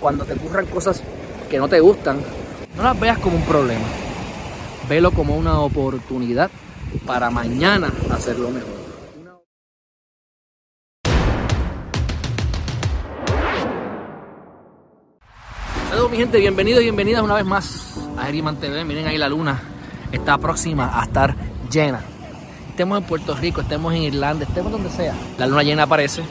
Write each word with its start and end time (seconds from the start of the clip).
cuando 0.00 0.24
te 0.24 0.32
ocurran 0.32 0.66
cosas 0.66 1.02
que 1.48 1.58
no 1.58 1.68
te 1.68 1.78
gustan, 1.78 2.20
no 2.76 2.82
las 2.82 2.98
veas 2.98 3.18
como 3.18 3.36
un 3.36 3.44
problema. 3.44 3.84
Velo 4.88 5.12
como 5.12 5.36
una 5.36 5.60
oportunidad 5.60 6.50
para 7.06 7.30
mañana 7.30 7.92
hacerlo 8.10 8.50
mejor. 8.50 8.80
Saludos 15.90 16.10
mi 16.10 16.16
gente, 16.16 16.38
bienvenidos 16.38 16.80
y 16.80 16.84
bienvenidas 16.84 17.22
una 17.22 17.34
vez 17.34 17.44
más 17.44 17.98
a 18.16 18.24
Geriman 18.24 18.56
TV. 18.56 18.84
Miren 18.84 19.06
ahí 19.06 19.18
la 19.18 19.28
luna 19.28 19.60
está 20.10 20.38
próxima 20.38 20.98
a 20.98 21.04
estar 21.04 21.36
llena. 21.70 22.00
Estemos 22.70 22.98
en 22.98 23.04
Puerto 23.04 23.34
Rico, 23.34 23.60
estemos 23.60 23.92
en 23.92 24.04
Irlanda, 24.04 24.44
estemos 24.44 24.72
donde 24.72 24.88
sea. 24.88 25.14
La 25.36 25.46
luna 25.46 25.62
llena 25.62 25.82
aparece, 25.82 26.22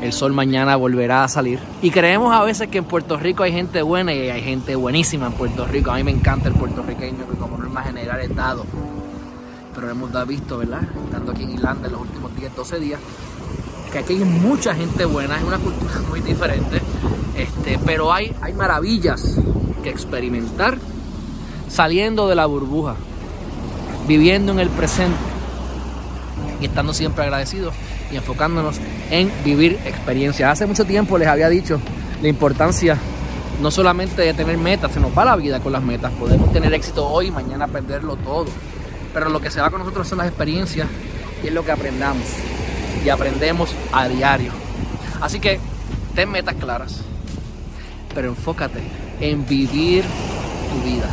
el 0.00 0.12
sol 0.12 0.32
mañana 0.32 0.76
volverá 0.76 1.24
a 1.24 1.28
salir. 1.28 1.58
Y 1.82 1.90
creemos 1.90 2.34
a 2.34 2.42
veces 2.44 2.68
que 2.68 2.78
en 2.78 2.84
Puerto 2.84 3.16
Rico 3.16 3.42
hay 3.42 3.52
gente 3.52 3.82
buena 3.82 4.12
y 4.14 4.30
hay 4.30 4.42
gente 4.42 4.76
buenísima 4.76 5.26
en 5.26 5.32
Puerto 5.32 5.66
Rico. 5.66 5.90
A 5.90 5.96
mí 5.96 6.04
me 6.04 6.10
encanta 6.10 6.48
el 6.48 6.54
puertorriqueño 6.54 7.28
que 7.28 7.36
como 7.36 7.58
norma 7.58 7.82
general 7.82 8.20
es 8.20 8.34
dado. 8.34 8.64
Pero 9.74 9.90
hemos 9.90 10.26
visto, 10.26 10.58
¿verdad? 10.58 10.82
Estando 11.04 11.32
aquí 11.32 11.42
en 11.44 11.50
Irlanda 11.50 11.86
en 11.86 11.92
los 11.92 12.02
últimos 12.02 12.34
10, 12.36 12.56
12 12.56 12.80
días, 12.80 13.00
que 13.92 13.98
aquí 13.98 14.14
hay 14.14 14.24
mucha 14.24 14.74
gente 14.74 15.04
buena, 15.04 15.36
es 15.36 15.44
una 15.44 15.58
cultura 15.58 15.94
muy 16.08 16.20
diferente. 16.20 16.80
Este, 17.36 17.78
pero 17.84 18.12
hay, 18.12 18.34
hay 18.40 18.52
maravillas 18.52 19.36
que 19.82 19.90
experimentar 19.90 20.78
saliendo 21.68 22.28
de 22.28 22.34
la 22.34 22.46
burbuja, 22.46 22.96
viviendo 24.06 24.52
en 24.52 24.60
el 24.60 24.68
presente 24.70 25.27
y 26.60 26.66
estando 26.66 26.92
siempre 26.92 27.24
agradecidos 27.24 27.74
y 28.10 28.16
enfocándonos 28.16 28.76
en 29.10 29.30
vivir 29.44 29.78
experiencias. 29.84 30.50
Hace 30.52 30.66
mucho 30.66 30.84
tiempo 30.84 31.18
les 31.18 31.28
había 31.28 31.48
dicho 31.48 31.80
la 32.22 32.28
importancia 32.28 32.98
no 33.60 33.70
solamente 33.70 34.22
de 34.22 34.34
tener 34.34 34.56
metas, 34.56 34.92
se 34.92 35.00
nos 35.00 35.16
va 35.16 35.24
la 35.24 35.36
vida 35.36 35.60
con 35.60 35.72
las 35.72 35.82
metas. 35.82 36.12
Podemos 36.12 36.52
tener 36.52 36.72
éxito 36.74 37.08
hoy 37.08 37.26
y 37.26 37.30
mañana 37.30 37.66
perderlo 37.66 38.16
todo. 38.16 38.46
Pero 39.12 39.30
lo 39.30 39.40
que 39.40 39.50
se 39.50 39.60
va 39.60 39.70
con 39.70 39.80
nosotros 39.80 40.06
son 40.06 40.18
las 40.18 40.28
experiencias 40.28 40.86
y 41.42 41.48
es 41.48 41.52
lo 41.52 41.64
que 41.64 41.72
aprendamos. 41.72 42.24
Y 43.04 43.08
aprendemos 43.08 43.70
a 43.92 44.08
diario. 44.08 44.52
Así 45.20 45.40
que 45.40 45.58
ten 46.14 46.30
metas 46.30 46.54
claras, 46.54 47.00
pero 48.14 48.28
enfócate 48.28 48.80
en 49.20 49.46
vivir 49.46 50.04
tu 50.04 50.88
vida. 50.88 51.08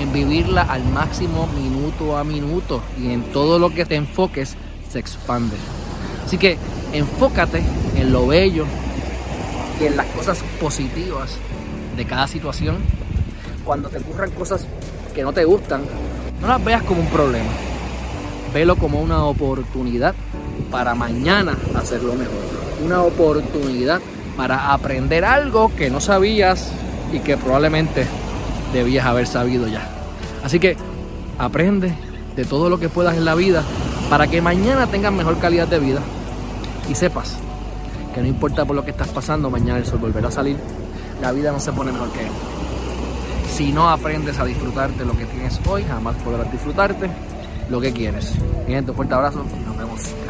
En 0.00 0.12
vivirla 0.12 0.62
al 0.62 0.84
máximo 0.84 1.46
minuto 1.48 2.16
a 2.16 2.24
minuto. 2.24 2.82
Y 3.00 3.10
en 3.10 3.22
todo 3.32 3.58
lo 3.58 3.70
que 3.70 3.84
te 3.84 3.94
enfoques 3.94 4.56
se 4.90 4.98
expande. 4.98 5.56
Así 6.24 6.38
que 6.38 6.58
enfócate 6.92 7.62
en 7.96 8.12
lo 8.12 8.26
bello 8.26 8.66
y 9.80 9.84
en 9.84 9.96
las 9.96 10.06
cosas 10.06 10.42
positivas 10.60 11.36
de 11.96 12.04
cada 12.04 12.26
situación. 12.26 12.78
Cuando 13.64 13.88
te 13.88 13.98
ocurran 13.98 14.30
cosas 14.30 14.66
que 15.14 15.22
no 15.22 15.32
te 15.32 15.44
gustan, 15.44 15.82
no 16.40 16.48
las 16.48 16.64
veas 16.64 16.82
como 16.82 17.00
un 17.00 17.08
problema. 17.08 17.50
Velo 18.52 18.76
como 18.76 19.00
una 19.00 19.24
oportunidad 19.24 20.14
para 20.70 20.94
mañana 20.94 21.56
hacerlo 21.74 22.14
mejor. 22.14 22.34
Una 22.84 23.02
oportunidad 23.02 24.00
para 24.36 24.72
aprender 24.72 25.24
algo 25.24 25.74
que 25.74 25.90
no 25.90 26.00
sabías 26.00 26.70
y 27.12 27.20
que 27.20 27.36
probablemente 27.36 28.06
debías 28.74 29.06
haber 29.06 29.26
sabido 29.26 29.66
ya. 29.68 29.88
Así 30.42 30.58
que 30.58 30.76
aprende 31.38 31.94
de 32.36 32.44
todo 32.44 32.68
lo 32.68 32.78
que 32.78 32.90
puedas 32.90 33.16
en 33.16 33.24
la 33.24 33.34
vida 33.34 33.62
para 34.10 34.26
que 34.26 34.42
mañana 34.42 34.86
tengas 34.86 35.12
mejor 35.12 35.38
calidad 35.38 35.68
de 35.68 35.78
vida 35.78 36.00
y 36.90 36.94
sepas 36.94 37.38
que 38.14 38.20
no 38.20 38.28
importa 38.28 38.64
por 38.64 38.76
lo 38.76 38.84
que 38.84 38.90
estás 38.90 39.08
pasando, 39.08 39.50
mañana 39.50 39.78
el 39.78 39.86
sol 39.86 39.98
volverá 39.98 40.28
a 40.28 40.30
salir. 40.30 40.56
La 41.20 41.32
vida 41.32 41.50
no 41.50 41.58
se 41.58 41.72
pone 41.72 41.90
mejor 41.90 42.10
que 42.10 42.20
esto. 42.20 42.34
Si 43.54 43.72
no 43.72 43.88
aprendes 43.88 44.38
a 44.38 44.44
disfrutarte 44.44 45.04
lo 45.04 45.16
que 45.16 45.26
tienes 45.26 45.60
hoy, 45.66 45.84
jamás 45.84 46.16
podrás 46.16 46.50
disfrutarte 46.50 47.08
lo 47.70 47.80
que 47.80 47.92
quieres. 47.92 48.32
Bien, 48.66 48.88
un 48.88 48.94
fuerte 48.94 49.14
abrazo. 49.14 49.44
Nos 49.66 49.76
vemos. 49.76 50.23